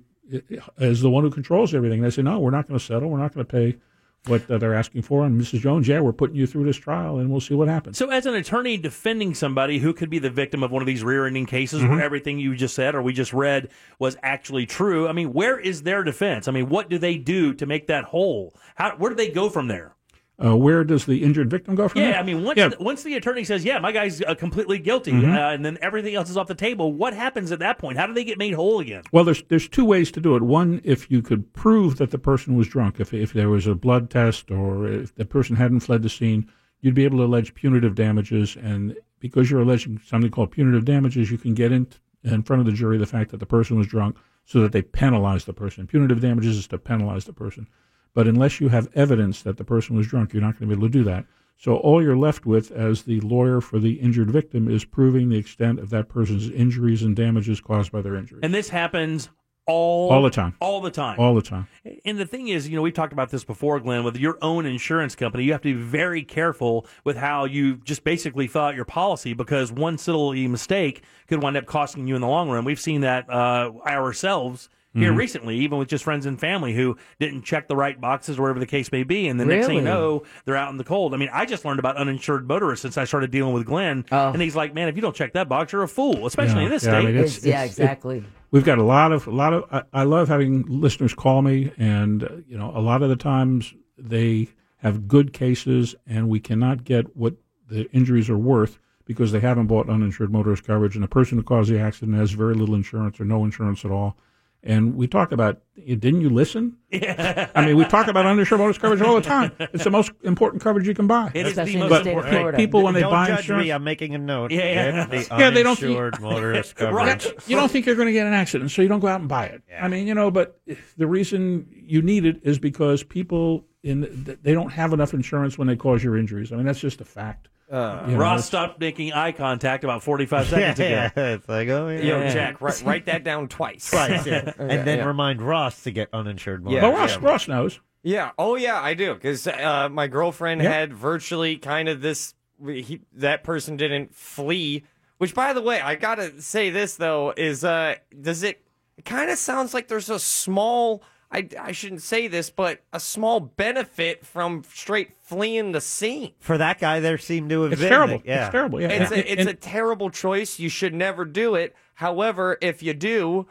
is 0.78 1.02
the 1.02 1.10
one 1.10 1.24
who 1.24 1.30
controls 1.30 1.74
everything. 1.74 2.02
They 2.02 2.10
say, 2.10 2.22
No, 2.22 2.40
we're 2.40 2.52
not 2.52 2.68
going 2.68 2.80
to 2.80 2.86
settle. 2.86 3.10
We're 3.10 3.20
not 3.20 3.34
going 3.34 3.46
to 3.46 3.52
pay 3.52 3.78
what 4.28 4.50
uh, 4.52 4.58
they're 4.58 4.76
asking 4.76 5.02
for. 5.02 5.26
And 5.26 5.40
Mrs. 5.40 5.62
Jones, 5.62 5.88
yeah, 5.88 6.00
we're 6.00 6.12
putting 6.14 6.36
you 6.36 6.46
through 6.46 6.66
this 6.66 6.78
trial 6.78 7.18
and 7.18 7.30
we'll 7.30 7.40
see 7.42 7.54
what 7.56 7.68
happens. 7.68 7.98
So, 7.98 8.10
as 8.10 8.26
an 8.26 8.36
attorney 8.36 8.78
defending 8.78 9.34
somebody 9.34 9.80
who 9.80 9.94
could 9.94 10.10
be 10.10 10.20
the 10.20 10.30
victim 10.30 10.62
of 10.64 10.72
one 10.72 10.82
of 10.82 10.86
these 10.86 11.04
rear-ending 11.04 11.46
cases 11.48 11.82
Mm-hmm. 11.82 11.92
where 11.96 12.04
everything 12.04 12.38
you 12.40 12.56
just 12.56 12.76
said 12.76 12.94
or 12.94 13.02
we 13.02 13.14
just 13.14 13.34
read 13.34 13.70
was 13.98 14.18
actually 14.22 14.66
true, 14.66 15.08
I 15.08 15.14
mean, 15.14 15.34
where 15.34 15.58
is 15.60 15.84
their 15.84 16.04
defense? 16.04 16.48
I 16.48 16.52
mean, 16.52 16.70
what 16.70 16.90
do 16.90 16.98
they 16.98 17.18
do 17.18 17.54
to 17.56 17.66
make 17.66 17.88
that 17.88 18.04
whole? 18.06 18.54
How 18.76 18.96
where 18.98 19.10
do 19.10 19.16
they 19.16 19.30
go 19.30 19.50
from 19.50 19.68
there? 19.68 19.96
Uh, 20.44 20.58
where 20.58 20.84
does 20.84 21.06
the 21.06 21.24
injured 21.24 21.50
victim 21.52 21.76
go 21.76 21.88
from 21.88 22.02
Yeah, 22.02 22.12
there? 22.12 22.20
I 22.20 22.24
mean, 22.24 22.44
once 22.44 22.58
Yeah. 22.58 22.70
the, 22.70 22.78
once 22.80 23.04
the 23.04 23.14
attorney 23.16 23.44
says, 23.44 23.64
"Yeah, 23.64 23.78
my 23.80 23.92
guy's 23.92 24.22
uh, 24.24 24.34
completely 24.34 24.80
guilty," 24.80 25.12
Mm-hmm. 25.12 25.32
uh, 25.32 25.52
and 25.54 25.64
then 25.64 25.78
everything 25.82 26.16
else 26.16 26.30
is 26.30 26.38
off 26.38 26.48
the 26.48 26.56
table, 26.56 26.92
what 26.94 27.14
happens 27.14 27.52
at 27.52 27.60
that 27.60 27.78
point? 27.78 27.98
How 28.00 28.08
do 28.08 28.14
they 28.14 28.24
get 28.24 28.38
made 28.40 28.54
whole 28.56 28.80
again? 28.80 29.04
Well, 29.12 29.24
there's 29.24 29.44
there's 29.50 29.68
two 29.70 29.86
ways 29.86 30.12
to 30.14 30.20
do 30.20 30.36
it. 30.36 30.42
One, 30.42 30.82
if 30.84 31.12
you 31.12 31.22
could 31.22 31.54
prove 31.54 31.98
that 31.98 32.10
the 32.12 32.18
person 32.18 32.56
was 32.56 32.68
drunk, 32.68 33.00
if 33.00 33.14
if 33.14 33.34
there 33.34 33.50
was 33.50 33.68
a 33.68 33.76
blood 33.76 34.10
test 34.10 34.50
or 34.50 34.88
if 34.88 35.14
the 35.16 35.26
person 35.26 35.56
hadn't 35.58 35.82
fled 35.82 36.02
the 36.02 36.10
scene, 36.10 36.50
you'd 36.80 36.96
be 36.96 37.06
able 37.06 37.20
to 37.20 37.26
allege 37.26 37.54
punitive 37.54 37.94
damages. 37.94 38.56
And 38.56 38.96
because 39.20 39.52
you're 39.52 39.62
alleging 39.62 40.00
something 40.04 40.32
called 40.32 40.50
punitive 40.52 40.86
damages, 40.86 41.30
you 41.30 41.38
can 41.38 41.54
get 41.54 41.72
in 41.72 41.86
in 42.24 42.42
front 42.42 42.60
of 42.62 42.66
the 42.66 42.72
jury 42.72 42.98
the 42.98 43.06
fact 43.06 43.30
that 43.32 43.40
the 43.40 43.46
person 43.46 43.78
was 43.78 43.86
drunk, 43.88 44.16
so 44.46 44.62
that 44.62 44.72
they 44.72 44.82
penalize 44.82 45.46
the 45.46 45.54
person. 45.54 45.86
Punitive 45.86 46.20
damages 46.20 46.58
is 46.58 46.68
to 46.68 46.78
penalize 46.80 47.26
the 47.26 47.34
person. 47.34 47.68
But 48.14 48.28
unless 48.28 48.60
you 48.60 48.70
have 48.70 48.90
evidence 48.96 49.42
that 49.44 49.58
the 49.58 49.64
person 49.64 49.96
was 49.96 50.08
drunk, 50.08 50.34
you're 50.34 50.42
not 50.42 50.60
going 50.60 50.70
to 50.70 50.76
be 50.76 50.80
able 50.80 50.88
to 50.88 50.92
do 50.92 51.04
that. 51.06 51.26
So 51.58 51.76
all 51.78 52.02
you're 52.02 52.18
left 52.18 52.46
with 52.46 52.72
as 52.72 53.04
the 53.04 53.20
lawyer 53.22 53.62
for 53.62 53.78
the 53.80 53.94
injured 53.94 54.32
victim 54.32 54.68
is 54.68 54.84
proving 54.84 55.30
the 55.30 55.38
extent 55.38 55.80
of 55.80 55.92
that 55.92 56.10
person's 56.10 56.50
injuries 56.50 57.04
and 57.04 57.16
damages 57.16 57.62
caused 57.62 57.92
by 57.92 58.02
their 58.02 58.16
injuries. 58.16 58.42
And 58.44 58.54
this 58.54 58.70
happens 58.70 59.30
all 59.68 60.10
All 60.12 60.24
the 60.24 60.32
time. 60.32 60.56
all 60.60 60.82
the 60.82 60.90
time. 60.90 61.20
all 61.20 61.36
the 61.36 61.42
time. 61.44 61.68
And 62.04 62.18
the 62.18 62.26
thing 62.26 62.48
is, 62.48 62.68
you 62.68 62.76
know, 62.76 62.82
we've 62.82 62.96
talked 62.96 63.14
about 63.14 63.30
this 63.30 63.44
before, 63.44 63.80
Glenn, 63.80 64.04
with 64.04 64.18
your 64.18 64.40
own 64.42 64.66
insurance 64.66 65.14
company, 65.16 65.44
you 65.44 65.52
have 65.52 65.62
to 65.62 65.74
be 65.76 65.80
very 65.80 66.24
careful 66.24 66.88
with 67.04 67.16
how 67.16 67.46
you 67.46 67.76
just 67.78 68.04
basically 68.04 68.48
fill 68.48 68.64
out 68.64 68.76
your 68.76 68.84
policy 68.86 69.34
because 69.34 69.72
one 69.72 70.00
silly 70.00 70.48
mistake 70.48 71.04
could 71.28 71.44
wind 71.44 71.56
up 71.58 71.68
costing 71.68 72.08
you 72.08 72.16
in 72.16 72.22
the 72.22 72.28
long 72.28 72.50
run. 72.50 72.66
We've 72.66 72.80
seen 72.80 73.02
that 73.02 73.30
uh, 73.30 73.72
ourselves 73.86 74.68
here 74.94 75.14
recently, 75.14 75.58
even 75.60 75.78
with 75.78 75.88
just 75.88 76.04
friends 76.04 76.26
and 76.26 76.40
family 76.40 76.74
who 76.74 76.98
didn't 77.20 77.44
check 77.44 77.68
the 77.70 77.76
right 77.76 78.00
boxes 78.00 78.38
or 78.38 78.42
whatever 78.42 78.60
the 78.60 78.66
case 78.66 78.92
may 78.92 79.04
be. 79.04 79.28
And 79.28 79.40
the 79.40 79.46
next 79.46 79.68
thing 79.68 79.78
you 79.78 79.82
know, 79.82 80.24
they're 80.46 80.58
out 80.58 80.70
in 80.70 80.78
the 80.78 80.84
cold. 80.84 81.14
I 81.14 81.18
mean, 81.18 81.30
I 81.32 81.46
just 81.46 81.64
learned 81.64 81.80
about 81.80 81.96
uninsured 81.98 82.48
motorists 82.48 82.82
since 82.82 82.98
I 82.98 83.06
started 83.06 83.32
dealing 83.32 83.54
with 83.54 83.66
Glenn. 83.66 84.06
Oh. 84.12 84.32
And 84.34 84.42
he's 84.42 84.56
like, 84.56 84.74
man, 84.74 84.90
if 84.90 84.96
you 84.98 85.02
don't 85.02 85.16
check 85.16 85.34
that 85.34 85.48
box, 85.48 85.72
you're 85.72 85.84
a 85.84 85.88
fool, 85.88 86.26
especially 86.28 86.60
Yeah, 86.62 86.66
in 86.66 86.70
this 86.72 86.84
yeah, 86.84 86.90
I 86.90 86.94
state. 87.02 87.06
mean, 87.06 87.16
it's- 87.16 87.38
It's- 87.38 87.46
yeah, 87.46 87.64
it's- 87.64 87.70
exactly. 87.80 88.24
We've 88.52 88.66
got 88.66 88.80
a 88.80 88.84
lot 88.84 89.14
of 89.14 89.28
a 89.28 89.32
lot 89.32 89.54
of. 89.54 89.64
I, 89.72 89.84
I 89.94 90.04
love 90.04 90.28
having 90.28 90.64
listeners 90.68 91.14
call 91.14 91.42
me, 91.42 91.72
and 91.78 92.24
uh, 92.26 92.28
you 92.50 92.58
know, 92.58 92.74
a 92.76 92.82
lot 92.82 93.02
of 93.02 93.08
the 93.08 93.16
times 93.16 93.74
they 93.98 94.50
have 94.80 95.08
good 95.08 95.32
cases, 95.32 95.96
and 96.06 96.28
we 96.28 96.42
cannot 96.42 96.84
get 96.84 97.16
what 97.16 97.36
the 97.70 97.90
injuries 97.94 98.30
are 98.30 98.38
worth 98.38 98.78
because 99.06 99.32
they 99.32 99.40
haven't 99.40 99.68
bought 99.68 99.88
uninsured 99.90 100.34
motorist 100.34 100.66
coverage, 100.66 100.96
and 100.96 101.04
the 101.04 101.08
person 101.08 101.38
who 101.38 101.44
caused 101.46 101.72
the 101.72 101.80
accident 101.80 102.18
has 102.18 102.32
very 102.32 102.54
little 102.54 102.76
insurance 102.76 103.22
or 103.22 103.24
no 103.26 103.46
insurance 103.46 103.86
at 103.86 103.92
all. 103.92 104.18
And 104.64 104.96
we 104.96 105.08
talk 105.08 105.32
about, 105.32 105.62
didn't 105.76 106.22
you 106.22 106.30
listen? 106.30 106.78
Yeah. 106.92 107.50
I 107.56 107.66
mean, 107.66 107.78
we 107.78 107.86
talk 107.86 108.08
about 108.08 108.28
uninsured 108.28 108.60
motorist 108.60 108.80
coverage 108.80 109.02
all 109.02 109.16
the 109.16 109.22
time. 109.22 109.52
It's 109.60 109.84
the 109.86 109.90
most 109.90 110.12
important 110.24 110.62
coverage 110.62 110.88
you 110.88 110.94
can 110.94 111.08
buy. 111.08 111.32
It 111.34 111.48
is 111.48 111.54
Especially 111.54 111.80
the 111.80 111.84
in 111.86 111.90
most 111.90 112.04
the 112.04 112.10
important. 112.12 112.34
Florida. 112.36 112.58
People, 112.58 112.84
when 112.84 112.94
they 112.94 113.00
Don't 113.00 113.10
buy 113.12 113.28
judge 113.28 113.40
insurance, 113.40 113.66
me. 113.66 113.72
I'm 113.72 113.84
making 113.84 114.14
a 114.14 114.20
note. 114.20 114.52
Yeah, 114.52 114.60
yeah. 114.60 115.06
The 115.08 115.28
Yeah, 115.40 115.50
they 115.50 115.64
don't- 115.64 115.82
uninsured 115.82 116.22
motorist 116.22 116.76
coverage. 116.76 117.26
you 117.48 117.56
don't 117.56 117.72
think 117.72 117.88
you're 117.88 117.96
going 117.96 118.06
to 118.08 118.12
get 118.14 118.28
an 118.28 118.34
accident, 118.34 118.70
so 118.70 118.84
you 118.84 118.88
don't 118.88 119.00
go 119.00 119.08
out 119.08 119.20
and 119.20 119.28
buy 119.30 119.46
it. 119.46 119.64
I 119.82 119.88
mean, 119.88 120.06
you 120.06 120.14
know, 120.14 120.30
but 120.30 120.60
the 120.96 121.08
reason 121.08 121.66
you 121.72 122.04
need 122.04 122.26
it 122.26 122.42
is 122.44 122.60
because 122.60 123.02
people 123.04 123.66
in 123.84 124.38
they 124.44 124.54
don't 124.54 124.70
have 124.74 124.94
enough 124.94 125.14
insurance 125.16 125.58
when 125.58 125.68
they 125.68 125.76
cause 125.76 126.04
your 126.04 126.16
injuries. 126.18 126.52
I 126.52 126.56
mean, 126.58 126.68
that's 126.68 126.80
just 126.80 127.02
a 127.02 127.06
fact. 127.06 127.48
You 127.72 127.78
know, 127.78 128.18
Ross 128.18 128.46
stopped 128.46 128.80
making 128.80 129.14
eye 129.14 129.32
contact 129.32 129.84
about 129.84 130.04
45 130.04 130.48
seconds 130.48 130.80
yeah, 130.80 131.06
ago. 131.12 131.34
it's 131.36 131.48
like 131.48 131.70
oh 131.70 131.88
yeah. 131.90 132.00
Yo, 132.02 132.20
Yeah. 132.22 132.34
Jack, 132.34 132.62
write, 132.62 132.82
write 132.86 133.06
that 133.06 133.24
down 133.24 133.48
twice. 133.48 133.94
Right, 133.94 134.26
yeah. 134.26 134.52
and 134.58 134.86
then 134.86 135.00
yeah. 135.00 135.06
remind 135.06 135.42
Ross 135.42 135.84
to 135.84 135.92
get 135.92 136.10
uninsured 136.14 136.64
motorist. 136.64 136.84
Yeah. 136.84 136.90
Well, 136.90 137.00
Ross, 137.00 137.18
Ross 137.18 137.48
knows. 137.48 137.80
Yeah. 138.04 138.32
Oh, 138.38 138.56
yeah, 138.56 138.82
I 138.82 138.94
do. 138.96 139.14
Because 139.14 139.48
uh, 139.48 139.88
my 139.92 140.08
girlfriend 140.08 140.62
Yeah. 140.62 140.72
had 140.72 140.94
virtually 140.94 141.58
kind 141.58 141.88
of 141.88 142.02
this. 142.02 142.34
He, 142.64 143.02
that 143.14 143.44
person 143.44 143.78
didn't 143.78 144.14
flee. 144.14 144.84
Which, 145.18 145.34
by 145.34 145.54
the 145.54 145.62
way, 145.62 145.80
I 145.80 145.96
gotta 145.96 146.42
say 146.42 146.72
this 146.72 146.96
though 146.96 147.34
is 147.38 147.64
uh, 147.64 147.96
does 148.20 148.44
it? 148.44 148.64
It 148.98 149.06
kind 149.06 149.30
of 149.32 149.38
sounds 149.38 149.74
like 149.74 149.88
there's 149.88 150.10
a 150.10 150.20
small. 150.20 151.04
I, 151.32 151.48
I 151.60 151.72
shouldn't 151.72 152.02
say 152.02 152.28
this, 152.28 152.50
but 152.50 152.82
a 152.92 153.00
small 153.00 153.40
benefit 153.40 154.26
from 154.26 154.64
straight 154.74 155.12
fleeing 155.22 155.72
the 155.72 155.80
scene. 155.82 156.34
For 156.40 156.58
that 156.58 156.80
guy, 156.80 157.00
there 157.00 157.18
seemed 157.18 157.50
to 157.52 157.62
have 157.64 157.72
It's 157.74 157.82
been. 157.82 157.90
terrible. 157.90 158.22
Yeah. 158.26 158.46
It's 158.46 158.52
terrible. 158.52 158.82
Yeah, 158.82 158.90
It's 158.90 159.12
And- 159.12 159.22
a, 159.22 159.32
it's 159.32 159.40
and- 159.42 159.50
a 159.50 159.54
terrible 159.54 160.10
choice. 160.10 160.60
You 160.60 160.68
should 160.70 160.94
never 160.94 161.24
do 161.26 161.56
it. 161.56 161.74
However, 161.94 162.58
if 162.62 162.84
you 162.84 162.94
do, 162.94 163.48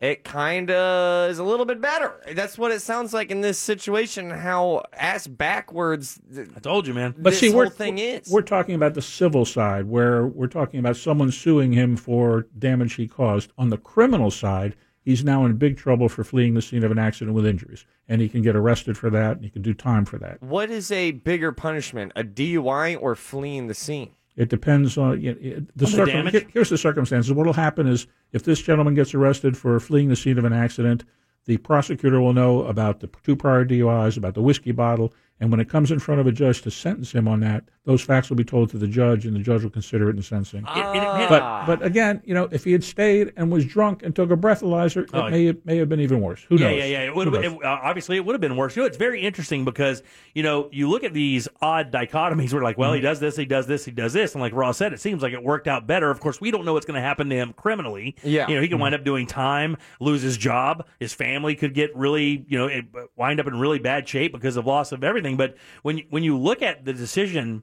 it 0.00 0.24
kind 0.24 0.70
of 0.70 1.30
is 1.30 1.38
a 1.38 1.44
little 1.44 1.66
bit 1.66 1.80
better. 1.80 2.20
That's 2.34 2.56
what 2.56 2.72
it 2.72 2.80
sounds 2.80 3.12
like 3.12 3.30
in 3.30 3.42
this 3.42 3.58
situation. 3.58 4.30
How 4.30 4.82
ass 4.94 5.26
backwards. 5.26 6.18
th- 6.34 6.48
I 6.56 6.60
told 6.60 6.86
you, 6.86 6.94
man. 6.94 7.14
But 7.18 7.30
this 7.30 7.40
see, 7.40 7.48
whole 7.50 7.58
we're, 7.58 7.68
thing 7.68 7.98
is. 7.98 8.28
we're 8.30 8.40
talking 8.42 8.74
about 8.74 8.94
the 8.94 9.02
civil 9.02 9.44
side, 9.44 9.86
where 9.86 10.26
we're 10.26 10.46
talking 10.46 10.80
about 10.80 10.96
someone 10.96 11.30
suing 11.30 11.72
him 11.72 11.96
for 11.96 12.46
damage 12.58 12.94
he 12.94 13.06
caused. 13.06 13.52
On 13.58 13.68
the 13.68 13.76
criminal 13.76 14.30
side, 14.30 14.74
he's 15.02 15.24
now 15.24 15.44
in 15.44 15.56
big 15.56 15.76
trouble 15.76 16.08
for 16.08 16.24
fleeing 16.24 16.54
the 16.54 16.62
scene 16.62 16.84
of 16.84 16.90
an 16.90 16.98
accident 16.98 17.34
with 17.34 17.46
injuries, 17.46 17.84
and 18.08 18.20
he 18.20 18.28
can 18.28 18.42
get 18.42 18.56
arrested 18.56 18.96
for 18.98 19.10
that, 19.10 19.36
and 19.36 19.44
he 19.44 19.50
can 19.50 19.62
do 19.62 19.74
time 19.74 20.04
for 20.04 20.18
that. 20.18 20.42
What 20.42 20.70
is 20.70 20.90
a 20.92 21.12
bigger 21.12 21.52
punishment, 21.52 22.12
a 22.16 22.24
DUI 22.24 22.96
or 23.00 23.14
fleeing 23.14 23.66
the 23.66 23.74
scene? 23.74 24.10
It 24.36 24.48
depends 24.48 24.96
on 24.96 25.20
you 25.20 25.32
know, 25.32 25.38
it- 25.40 25.76
the, 25.76 25.84
On 25.86 25.90
the 25.90 25.96
circum- 25.96 26.06
damage? 26.14 26.32
here- 26.32 26.46
Here's 26.52 26.70
the 26.70 26.78
circumstances. 26.78 27.32
What 27.32 27.46
will 27.46 27.52
happen 27.52 27.86
is 27.86 28.06
if 28.32 28.42
this 28.44 28.62
gentleman 28.62 28.94
gets 28.94 29.14
arrested 29.14 29.56
for 29.56 29.78
fleeing 29.80 30.08
the 30.08 30.16
scene 30.16 30.38
of 30.38 30.44
an 30.44 30.52
accident, 30.52 31.04
the 31.46 31.56
prosecutor 31.58 32.20
will 32.20 32.32
know 32.32 32.62
about 32.64 33.00
the 33.00 33.08
two 33.24 33.34
prior 33.34 33.64
DUIs, 33.64 34.16
about 34.16 34.34
the 34.34 34.42
whiskey 34.42 34.72
bottle, 34.72 35.12
and 35.40 35.50
when 35.50 35.58
it 35.60 35.68
comes 35.68 35.90
in 35.90 35.98
front 35.98 36.20
of 36.20 36.26
a 36.26 36.32
judge 36.32 36.62
to 36.62 36.70
sentence 36.70 37.12
him 37.12 37.26
on 37.26 37.40
that, 37.40 37.64
those 37.86 38.02
facts 38.02 38.28
will 38.28 38.36
be 38.36 38.44
told 38.44 38.68
to 38.70 38.78
the 38.78 38.86
judge, 38.86 39.24
and 39.26 39.34
the 39.34 39.40
judge 39.40 39.62
will 39.62 39.70
consider 39.70 40.10
it 40.10 40.16
in 40.16 40.22
sentencing. 40.22 40.64
It- 40.68 40.96
it- 40.96 41.22
it- 41.22 41.28
But 41.30 41.66
but 41.66 41.82
again, 41.84 42.20
you 42.24 42.34
know, 42.34 42.48
if 42.52 42.64
he 42.64 42.72
had 42.72 42.84
stayed 42.84 43.32
and 43.36 43.50
was 43.50 43.64
drunk 43.64 44.02
and 44.02 44.14
took 44.14 44.30
a 44.30 44.36
breathalyzer, 44.36 45.04
it 45.04 45.10
Oh, 45.14 45.30
may 45.30 45.46
have, 45.46 45.56
may 45.64 45.78
have 45.78 45.88
been 45.88 46.00
even 46.00 46.20
worse. 46.20 46.44
Who 46.48 46.56
yeah, 46.56 46.68
knows? 46.68 46.78
yeah, 46.78 46.84
yeah. 46.84 47.00
It 47.04 47.14
would 47.14 47.28
Who 47.28 47.34
have, 47.34 47.42
knows? 47.44 47.52
it, 47.54 47.64
uh, 47.64 47.78
obviously, 47.82 48.16
it 48.16 48.24
would 48.24 48.34
have 48.34 48.40
been 48.40 48.56
worse. 48.56 48.76
You 48.76 48.82
know, 48.82 48.86
it's 48.86 48.96
very 48.98 49.20
interesting 49.22 49.64
because 49.64 50.02
you 50.34 50.42
know 50.42 50.68
you 50.72 50.88
look 50.88 51.04
at 51.04 51.14
these 51.14 51.48
odd 51.62 51.90
dichotomies. 51.90 52.52
Where 52.52 52.62
like, 52.62 52.76
well, 52.78 52.90
Mm-hmm. 52.90 52.96
he 52.96 53.00
does 53.02 53.20
this, 53.20 53.36
he 53.36 53.44
does 53.46 53.66
this, 53.66 53.84
he 53.84 53.92
does 53.92 54.12
this, 54.12 54.34
and 54.34 54.42
like 54.42 54.52
Ross 54.54 54.76
said, 54.76 54.92
it 54.92 55.00
seems 55.00 55.22
like 55.22 55.32
it 55.32 55.42
worked 55.42 55.66
out 55.68 55.86
better. 55.86 56.10
Of 56.10 56.20
course, 56.20 56.40
we 56.40 56.50
don't 56.50 56.64
know 56.66 56.74
what's 56.74 56.86
going 56.86 56.96
to 56.96 57.00
happen 57.00 57.28
to 57.30 57.36
him 57.36 57.54
criminally. 57.54 58.14
Yeah. 58.22 58.46
you 58.48 58.54
know, 58.56 58.60
he 58.60 58.66
Mm-hmm. 58.66 58.74
can 58.74 58.80
wind 58.80 58.94
up 58.94 59.04
doing 59.04 59.26
time, 59.26 59.76
lose 60.00 60.20
his 60.22 60.36
job, 60.36 60.86
his 61.00 61.12
family 61.14 61.54
could 61.54 61.72
get 61.74 61.96
really, 61.96 62.44
you 62.48 62.58
know, 62.58 62.68
wind 63.16 63.40
up 63.40 63.46
in 63.46 63.58
really 63.58 63.78
bad 63.78 64.06
shape 64.08 64.32
because 64.32 64.56
of 64.56 64.66
loss 64.66 64.92
of 64.92 65.02
everything. 65.02 65.29
But 65.36 65.56
when 65.82 65.98
you, 65.98 66.04
when 66.10 66.22
you 66.22 66.36
look 66.36 66.62
at 66.62 66.84
the 66.84 66.92
decision 66.92 67.62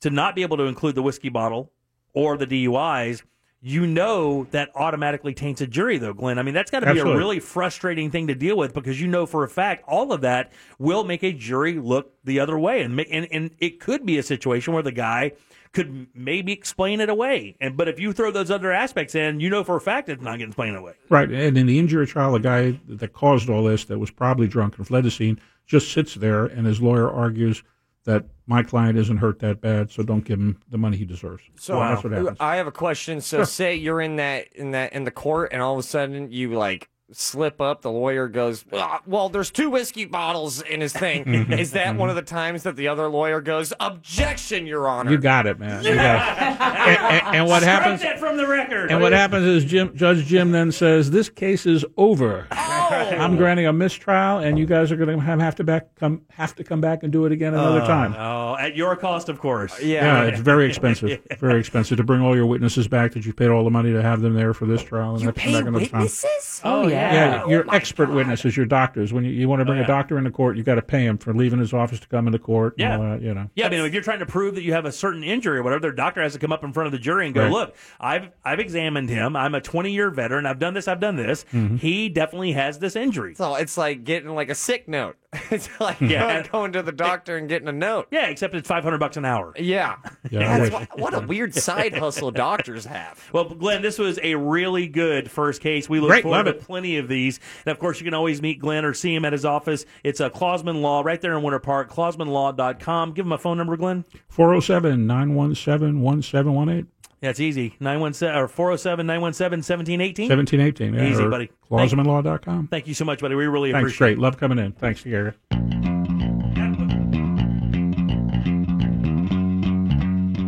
to 0.00 0.10
not 0.10 0.34
be 0.34 0.42
able 0.42 0.56
to 0.56 0.64
include 0.64 0.94
the 0.94 1.02
whiskey 1.02 1.28
bottle 1.28 1.72
or 2.12 2.36
the 2.36 2.46
DUIs. 2.46 3.22
You 3.60 3.88
know 3.88 4.46
that 4.52 4.70
automatically 4.76 5.34
taints 5.34 5.60
a 5.60 5.66
jury, 5.66 5.98
though, 5.98 6.12
Glenn. 6.12 6.38
I 6.38 6.42
mean, 6.42 6.54
that's 6.54 6.70
got 6.70 6.80
to 6.80 6.94
be 6.94 7.00
a 7.00 7.04
really 7.04 7.40
frustrating 7.40 8.08
thing 8.08 8.28
to 8.28 8.34
deal 8.36 8.56
with 8.56 8.72
because 8.72 9.00
you 9.00 9.08
know 9.08 9.26
for 9.26 9.42
a 9.42 9.48
fact 9.48 9.82
all 9.88 10.12
of 10.12 10.20
that 10.20 10.52
will 10.78 11.02
make 11.02 11.24
a 11.24 11.32
jury 11.32 11.74
look 11.74 12.12
the 12.22 12.38
other 12.38 12.56
way, 12.56 12.82
and 12.82 13.00
and, 13.00 13.26
and 13.32 13.50
it 13.58 13.80
could 13.80 14.06
be 14.06 14.16
a 14.18 14.22
situation 14.22 14.74
where 14.74 14.84
the 14.84 14.92
guy 14.92 15.32
could 15.72 16.08
maybe 16.14 16.52
explain 16.52 17.00
it 17.00 17.08
away. 17.08 17.56
And 17.60 17.76
but 17.76 17.88
if 17.88 17.98
you 17.98 18.12
throw 18.12 18.30
those 18.30 18.50
other 18.50 18.72
aspects 18.72 19.14
in, 19.14 19.40
you 19.40 19.50
know 19.50 19.64
for 19.64 19.76
a 19.76 19.80
fact 19.80 20.08
it's 20.08 20.22
not 20.22 20.32
getting 20.32 20.48
explained 20.48 20.76
away. 20.76 20.94
Right, 21.08 21.30
and 21.30 21.56
in 21.56 21.66
the 21.66 21.78
injury 21.78 22.06
trial, 22.06 22.32
the 22.32 22.40
guy 22.40 22.78
that 22.88 23.12
caused 23.12 23.48
all 23.48 23.64
this, 23.64 23.84
that 23.86 23.98
was 23.98 24.10
probably 24.10 24.46
drunk 24.46 24.78
and 24.78 24.86
fled 24.86 25.04
the 25.04 25.10
scene, 25.10 25.40
just 25.66 25.92
sits 25.92 26.14
there, 26.14 26.46
and 26.46 26.66
his 26.66 26.80
lawyer 26.80 27.10
argues 27.10 27.62
that 28.04 28.24
my 28.46 28.62
client 28.62 28.96
isn't 28.96 29.18
hurt 29.18 29.38
that 29.40 29.60
bad, 29.60 29.90
so 29.90 30.02
don't 30.02 30.24
give 30.24 30.38
him 30.38 30.58
the 30.70 30.78
money 30.78 30.96
he 30.96 31.04
deserves. 31.04 31.42
So 31.56 31.78
that's 31.78 32.02
what 32.02 32.12
uh, 32.12 32.16
happens. 32.16 32.38
I 32.40 32.56
have 32.56 32.66
a 32.66 32.72
question. 32.72 33.20
So 33.20 33.44
say 33.44 33.74
you're 33.74 34.00
in 34.00 34.16
that 34.16 34.48
in 34.54 34.70
that 34.70 34.94
in 34.94 35.04
the 35.04 35.10
court, 35.10 35.50
and 35.52 35.60
all 35.60 35.74
of 35.74 35.78
a 35.78 35.82
sudden 35.82 36.32
you 36.32 36.54
like 36.54 36.88
slip 37.12 37.60
up. 37.60 37.82
The 37.82 37.90
lawyer 37.90 38.28
goes, 38.28 38.64
"Ah, 38.72 39.00
"Well, 39.06 39.28
there's 39.28 39.50
two 39.50 39.70
whiskey 39.70 40.04
bottles 40.04 40.60
in 40.62 40.80
his 40.80 40.92
thing." 40.92 41.24
Mm-hmm. 41.28 41.52
Is 41.54 41.72
that 41.72 41.96
one 41.96 42.10
of 42.10 42.16
the 42.16 42.22
times 42.22 42.62
that 42.64 42.76
the 42.76 42.88
other 42.88 43.08
lawyer 43.08 43.40
goes, 43.40 43.72
"Objection, 43.80 44.66
Your 44.66 44.88
Honor"? 44.88 45.10
You 45.10 45.18
got 45.18 45.46
it, 45.46 45.58
man. 45.58 45.84
You 45.84 45.94
got 45.94 46.38
it. 46.38 46.58
And, 46.88 46.98
and- 46.98 47.36
and 47.36 47.46
what 47.48 47.62
Strike 47.62 47.82
happens? 47.82 48.02
that 48.02 48.18
from 48.18 48.36
the 48.36 48.46
record. 48.46 48.90
And 48.90 49.00
what 49.00 49.12
happens 49.12 49.44
is 49.46 49.64
Jim, 49.64 49.94
Judge 49.96 50.24
Jim 50.26 50.52
then 50.52 50.72
says, 50.72 51.10
"This 51.10 51.28
case 51.28 51.66
is 51.66 51.84
over. 51.96 52.46
I'm 52.90 53.36
granting 53.36 53.66
a 53.66 53.72
mistrial, 53.72 54.38
and 54.38 54.58
you 54.58 54.66
guys 54.66 54.90
are 54.92 54.96
going 54.96 55.08
to 55.16 55.24
have, 55.24 55.40
have 55.40 55.56
to 55.56 55.64
back 55.64 55.94
come 55.96 56.22
have 56.30 56.54
to 56.56 56.64
come 56.64 56.80
back 56.80 57.02
and 57.02 57.12
do 57.12 57.24
it 57.26 57.32
again 57.32 57.54
another 57.54 57.80
time." 57.80 58.14
Oh, 58.18 58.56
at 58.58 58.76
your 58.76 58.96
cost, 58.96 59.28
of 59.28 59.38
course. 59.40 59.80
Yeah, 59.82 60.24
it's 60.24 60.40
very 60.40 60.66
expensive. 60.66 61.20
Very 61.38 61.60
expensive 61.60 61.96
to 61.98 62.02
bring 62.04 62.20
all 62.20 62.34
your 62.34 62.46
witnesses 62.46 62.88
back 62.88 63.12
that 63.12 63.24
you 63.24 63.32
paid 63.32 63.48
all 63.48 63.62
the 63.62 63.70
money 63.70 63.92
to 63.92 64.02
have 64.02 64.20
them 64.22 64.34
there 64.34 64.52
for 64.52 64.66
this 64.66 64.82
trial, 64.82 65.12
and 65.12 65.20
you 65.20 65.26
have 65.26 65.34
to 65.36 65.40
come 65.40 65.52
pay 65.52 65.58
back 65.58 65.68
another 65.68 65.86
time. 65.86 66.00
witnesses? 66.00 66.60
Oh, 66.64 66.88
yeah. 66.88 67.12
Yeah, 67.12 67.42
Oh 67.44 67.48
your 67.50 67.64
my 67.64 67.76
expert 67.76 68.06
God. 68.06 68.16
witnesses, 68.16 68.56
your 68.56 68.66
doctors. 68.66 69.12
When 69.12 69.24
you, 69.24 69.30
you 69.30 69.48
want 69.48 69.60
to 69.60 69.64
bring 69.64 69.78
Oh, 69.78 69.84
a 69.84 69.86
doctor 69.86 70.18
into 70.18 70.30
court, 70.30 70.56
you 70.56 70.62
got 70.64 70.74
to 70.76 70.82
pay 70.82 71.04
him 71.06 71.16
for 71.18 71.32
leaving 71.32 71.58
his 71.60 71.72
office 71.72 72.00
to 72.00 72.08
come 72.08 72.26
into 72.26 72.38
court. 72.40 72.74
and 72.78 72.80
Yeah. 72.80 72.96
all 72.96 73.02
that, 73.04 73.22
you 73.22 73.34
know. 73.34 73.48
Yeah, 73.54 73.66
I 73.66 73.68
mean, 73.70 73.80
if 73.84 73.92
you're 73.92 74.02
trying 74.02 74.18
to 74.18 74.26
prove 74.26 74.56
that 74.56 74.62
you 74.62 74.72
have 74.72 74.84
a 74.84 74.90
certain 74.92 75.22
injury 75.22 75.58
or 75.58 75.62
whatever, 75.62 75.80
their 75.80 75.92
doctor 75.92 76.22
has 76.22 76.32
to 76.32 76.38
come 76.40 76.50
up 76.52 76.64
in 76.64 76.72
front 76.72 76.86
of 76.86 76.92
the 76.92 76.98
jury 76.98 77.26
and 77.26 77.34
go, 77.34 77.42
Right. 77.44 77.52
"Look, 77.52 77.76
I've 78.00 78.30
I've 78.44 78.58
examined 78.58 79.08
him. 79.10 79.36
I'm 79.36 79.54
a 79.54 79.60
20 79.60 79.92
year 79.92 80.10
veteran. 80.10 80.44
I've 80.46 80.58
done 80.58 80.74
this. 80.74 80.88
I've 80.88 81.00
done 81.00 81.16
this. 81.16 81.44
Mm-hmm. 81.52 81.76
He 81.76 82.08
definitely 82.08 82.52
has 82.52 82.77
this 82.80 82.96
injury." 82.96 83.34
So 83.34 83.54
it's 83.56 83.76
like 83.76 84.04
getting 84.04 84.30
like 84.34 84.48
a 84.50 84.54
sick 84.54 84.88
note. 84.88 85.16
it's 85.50 85.68
like 85.78 86.00
Yeah. 86.00 86.40
going, 86.42 86.46
going 86.50 86.72
to 86.72 86.82
the 86.82 86.92
doctor 86.92 87.36
and 87.36 87.48
getting 87.50 87.68
a 87.68 87.72
note. 87.72 88.08
Yeah, 88.10 88.28
except 88.28 88.54
it's 88.54 88.66
500 88.66 88.96
bucks 88.98 89.16
an 89.18 89.24
hour. 89.26 89.52
Yeah. 89.58 89.96
Yeah, 90.30 90.58
That's 90.58 90.72
what, 90.72 90.98
what 90.98 91.14
a 91.14 91.20
weird 91.26 91.54
side 91.54 91.96
hustle 91.96 92.30
doctors 92.30 92.84
have. 92.84 93.28
Well, 93.32 93.44
Glenn, 93.44 93.80
this 93.80 93.98
was 93.98 94.18
a 94.22 94.34
really 94.34 94.86
good 94.88 95.30
first 95.30 95.62
case. 95.62 95.88
We 95.88 96.00
look 96.00 96.10
Great, 96.10 96.22
forward 96.22 96.36
love 96.36 96.44
to 96.46 96.50
it. 96.52 96.60
plenty 96.60 96.98
of 96.98 97.08
these. 97.08 97.40
And 97.64 97.72
of 97.72 97.78
course, 97.78 97.98
you 97.98 98.04
can 98.04 98.12
always 98.12 98.42
meet 98.42 98.58
Glenn 98.58 98.84
or 98.84 98.92
see 98.92 99.14
him 99.14 99.24
at 99.24 99.32
his 99.32 99.46
office. 99.46 99.86
It's 100.04 100.20
uh, 100.20 100.26
a 100.26 100.30
Klausman 100.30 100.82
Law 100.82 101.00
right 101.00 101.18
there 101.20 101.34
in 101.36 101.42
Winter 101.42 101.58
Park, 101.60 101.90
klausmanlaw.com. 101.90 103.12
Give 103.12 103.24
him 103.24 103.32
a 103.32 103.38
phone 103.38 103.56
number, 103.56 103.76
Glenn. 103.78 104.04
407 104.28 105.06
917 105.06 106.00
1718. 106.02 106.88
Yeah, 107.20 107.30
it's 107.30 107.40
easy. 107.40 107.74
917 107.80 108.36
or 108.40 108.46
407 108.48 109.06
917 109.06 109.58
1718. 109.58 110.28
1718. 110.28 110.94
Yeah, 110.94 111.10
Easy, 111.12 111.22
or 111.24 111.28
buddy. 111.30 111.50
Thank- 111.68 111.90
KlausmanLaw.com. 111.92 112.68
Thank 112.68 112.86
you 112.86 112.94
so 112.94 113.04
much, 113.04 113.20
buddy. 113.20 113.34
We 113.34 113.46
really 113.46 113.72
Thanks, 113.72 113.82
appreciate 113.92 114.14
great. 114.14 114.18
Love 114.18 114.38
coming 114.38 114.58
in. 114.58 114.72
Thanks, 114.72 115.02
Gary. 115.02 115.32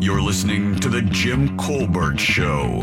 You're 0.03 0.23
listening 0.23 0.77
to 0.81 0.89
The 0.89 1.03
Jim 1.03 1.57
Colbert 1.59 2.19
Show. 2.19 2.83